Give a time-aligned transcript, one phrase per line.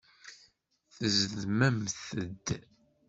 [0.95, 2.47] Tezdmemt-d.